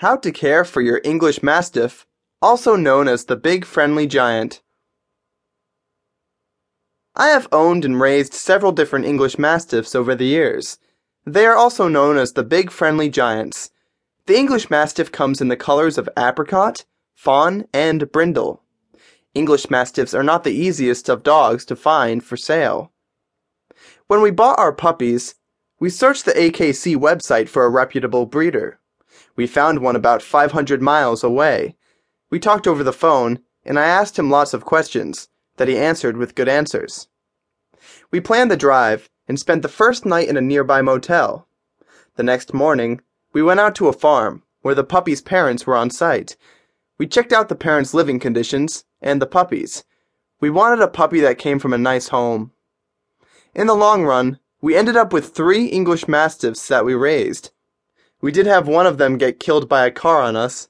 [0.00, 2.06] How to care for your English Mastiff,
[2.40, 4.62] also known as the Big Friendly Giant.
[7.14, 10.78] I have owned and raised several different English Mastiffs over the years.
[11.26, 13.72] They are also known as the Big Friendly Giants.
[14.24, 18.62] The English Mastiff comes in the colors of apricot, fawn, and brindle.
[19.34, 22.90] English Mastiffs are not the easiest of dogs to find for sale.
[24.06, 25.34] When we bought our puppies,
[25.78, 28.79] we searched the AKC website for a reputable breeder.
[29.40, 31.74] We found one about 500 miles away.
[32.28, 36.18] We talked over the phone, and I asked him lots of questions that he answered
[36.18, 37.08] with good answers.
[38.10, 41.48] We planned the drive and spent the first night in a nearby motel.
[42.16, 43.00] The next morning,
[43.32, 46.36] we went out to a farm where the puppy's parents were on site.
[46.98, 49.84] We checked out the parents' living conditions and the puppies.
[50.38, 52.52] We wanted a puppy that came from a nice home.
[53.54, 57.52] In the long run, we ended up with three English Mastiffs that we raised.
[58.20, 60.68] We did have one of them get killed by a car on us.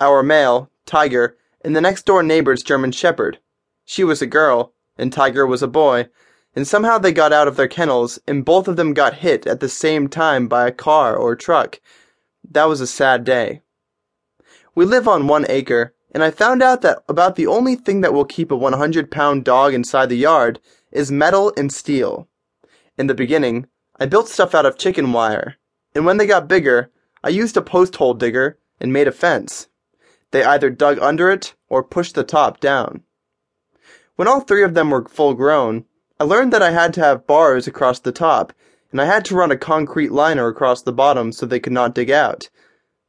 [0.00, 3.38] Our male, Tiger, and the next door neighbor's German Shepherd.
[3.84, 6.08] She was a girl, and Tiger was a boy,
[6.54, 9.60] and somehow they got out of their kennels, and both of them got hit at
[9.60, 11.80] the same time by a car or truck.
[12.48, 13.62] That was a sad day.
[14.74, 18.12] We live on one acre, and I found out that about the only thing that
[18.12, 22.28] will keep a 100 pound dog inside the yard is metal and steel.
[22.96, 23.66] In the beginning,
[23.98, 25.56] I built stuff out of chicken wire,
[25.94, 26.90] and when they got bigger,
[27.24, 29.68] I used a post hole digger and made a fence.
[30.30, 33.02] They either dug under it or pushed the top down.
[34.16, 35.84] When all three of them were full grown,
[36.18, 38.52] I learned that I had to have bars across the top,
[38.90, 41.94] and I had to run a concrete liner across the bottom so they could not
[41.94, 42.48] dig out.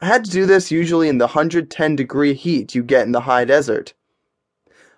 [0.00, 3.20] I had to do this usually in the 110 degree heat you get in the
[3.20, 3.94] high desert.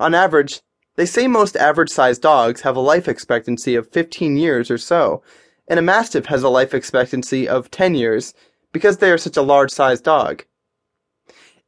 [0.00, 0.60] On average,
[0.96, 5.22] they say most average sized dogs have a life expectancy of 15 years or so,
[5.68, 8.34] and a Mastiff has a life expectancy of 10 years
[8.72, 10.44] because they are such a large sized dog.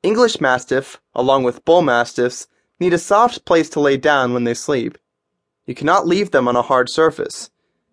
[0.03, 2.47] English Mastiff, along with Bull Mastiffs,
[2.79, 4.97] need a soft place to lay down when they sleep.
[5.67, 7.51] You cannot leave them on a hard surface.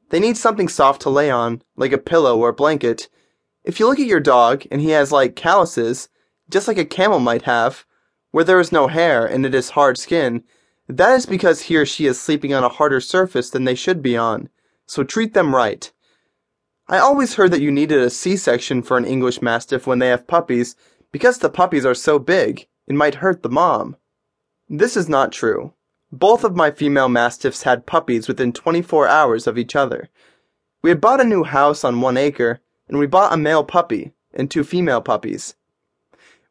[0.10, 3.10] They need something soft to lay on, like a pillow or blanket.
[3.66, 6.08] If you look at your dog and he has like calluses,
[6.50, 7.86] just like a camel might have,
[8.32, 10.44] where there is no hair and it is hard skin,
[10.88, 14.02] that is because he or she is sleeping on a harder surface than they should
[14.02, 14.48] be on.
[14.86, 15.92] So treat them right.
[16.90, 20.26] I always heard that you needed a C-section for an English Mastiff when they have
[20.26, 20.78] puppies
[21.12, 23.98] because the puppies are so big, it might hurt the mom.
[24.70, 25.74] This is not true.
[26.14, 30.10] Both of my female Mastiffs had puppies within 24 hours of each other.
[30.82, 34.14] We had bought a new house on one acre, and we bought a male puppy
[34.34, 35.56] and two female puppies.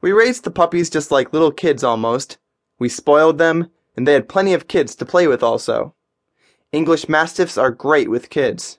[0.03, 2.37] We raised the puppies just like little kids almost.
[2.79, 5.95] We spoiled them, and they had plenty of kids to play with also.
[6.73, 8.79] English Mastiffs are great with kids.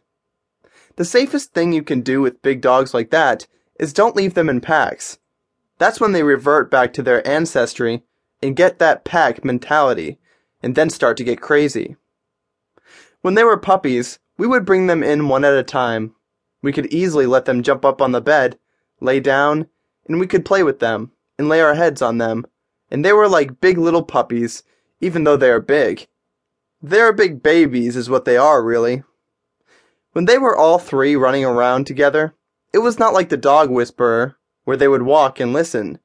[0.98, 3.48] The safest thing you can do with big dogs like that
[3.80, 5.20] is don't leave them in packs.
[5.78, 8.02] That's when they revert back to their ancestry
[8.42, 10.18] and get that pack mentality
[10.64, 11.98] and then start to get crazy.
[13.22, 16.16] When they were puppies, we would bring them in one at a time.
[16.64, 18.58] We could easily let them jump up on the bed,
[19.00, 19.68] lay down,
[20.08, 22.44] and we could play with them and lay our heads on them.
[22.90, 24.64] And they were like big little puppies,
[25.00, 26.08] even though they are big.
[26.82, 29.04] They are big babies, is what they are, really.
[30.18, 32.34] When they were all three running around together,
[32.74, 36.00] it was not like the dog whisperer, where they would walk and listen.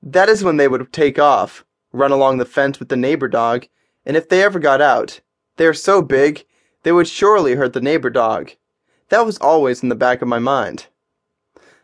[0.00, 3.66] That is when they would take off, run along the fence with the neighbor dog,
[4.06, 5.20] and if they ever got out,
[5.56, 6.46] they are so big,
[6.84, 8.52] they would surely hurt the neighbor dog.
[9.08, 10.86] That was always in the back of my mind.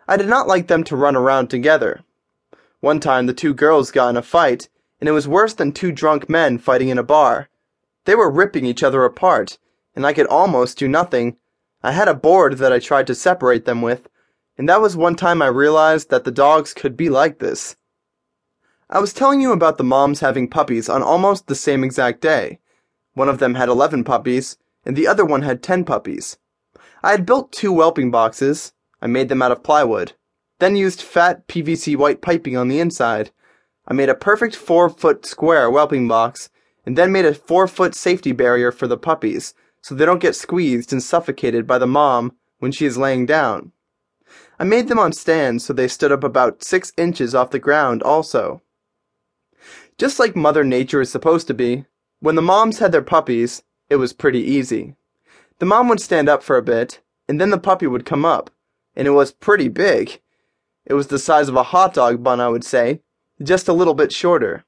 [0.06, 2.04] I did not like them to run around together.
[2.78, 4.68] One time the two girls got in a fight,
[5.00, 7.48] and it was worse than two drunk men fighting in a bar.
[8.04, 9.58] They were ripping each other apart,
[9.96, 11.38] and I could almost do nothing
[11.86, 14.08] I had a board that I tried to separate them with,
[14.58, 17.76] and that was one time I realized that the dogs could be like this.
[18.90, 22.58] I was telling you about the moms having puppies on almost the same exact day.
[23.14, 26.38] One of them had 11 puppies, and the other one had 10 puppies.
[27.04, 28.72] I had built two whelping boxes.
[29.00, 30.14] I made them out of plywood,
[30.58, 33.30] then used fat PVC white piping on the inside.
[33.86, 36.50] I made a perfect four foot square whelping box,
[36.84, 39.54] and then made a four foot safety barrier for the puppies
[39.86, 43.70] so they don't get squeezed and suffocated by the mom when she is laying down.
[44.58, 48.02] I made them on stands so they stood up about six inches off the ground
[48.02, 48.62] also.
[49.96, 51.84] Just like Mother Nature is supposed to be,
[52.18, 54.96] when the moms had their puppies, it was pretty easy.
[55.60, 58.50] The mom would stand up for a bit, and then the puppy would come up,
[58.96, 60.20] and it was pretty big.
[60.84, 63.02] It was the size of a hot dog bun, I would say,
[63.40, 64.64] just a little bit shorter.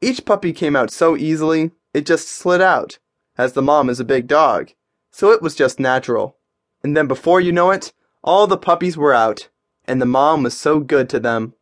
[0.00, 2.98] Each puppy came out so easily, it just slid out
[3.40, 4.70] as the mom is a big dog,
[5.10, 6.36] so it was just natural.
[6.84, 9.48] And then before you know it, all the puppies were out,
[9.86, 11.54] and the mom was so good to them.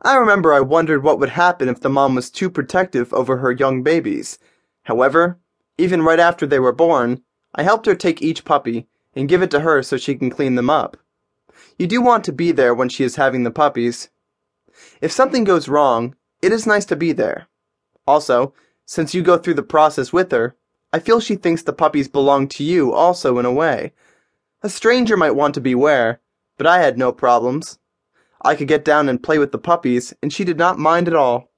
[0.00, 3.50] I remember I wondered what would happen if the mom was too protective over her
[3.50, 4.38] young babies.
[4.84, 5.40] However,
[5.76, 7.22] even right after they were born,
[7.52, 8.86] I helped her take each puppy
[9.16, 10.96] and give it to her so she can clean them up.
[11.80, 14.08] You do want to be there when she is having the puppies.
[15.00, 17.48] If something goes wrong, it is nice to be there.
[18.06, 18.54] Also,
[18.86, 20.56] since you go through the process with her,
[20.92, 23.92] I feel she thinks the puppies belong to you also in a way.
[24.62, 26.20] A stranger might want to beware,
[26.58, 27.78] but I had no problems.
[28.42, 31.14] I could get down and play with the puppies, and she did not mind at
[31.14, 31.50] all.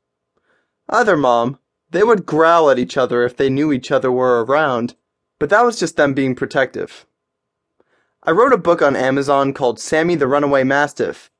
[0.88, 1.58] Other mom,
[1.90, 4.96] they would growl at each other if they knew each other were around,
[5.38, 7.06] but that was just them being protective.
[8.22, 11.30] I wrote a book on Amazon called Sammy the Runaway Mastiff.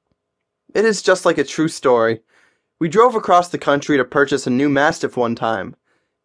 [0.75, 2.23] It is just like a true story.
[2.81, 5.77] We drove across the country to purchase a new Mastiff one time.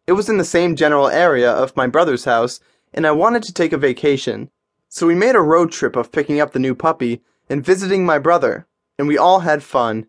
[0.08, 2.60] It was in the same general area of my brother's house,
[2.94, 4.48] and I wanted to take a vacation.
[4.88, 7.20] So we made a road trip of picking up the new puppy
[7.50, 8.66] and visiting my brother,
[8.98, 10.06] and we all had fun.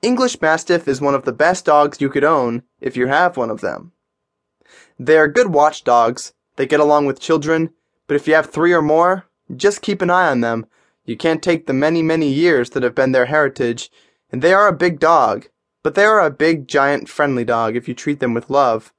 [0.00, 3.50] English Mastiff is one of the best dogs you could own if you have one
[3.50, 3.92] of them.
[4.98, 7.74] They are good watchdogs, they get along with children,
[8.06, 10.64] but if you have three or more, just keep an eye on them.
[11.04, 13.90] You can't take the many, many years that have been their heritage,
[14.32, 15.48] and they are a big dog,
[15.82, 18.94] but they are a big, giant, friendly dog if you treat them with love.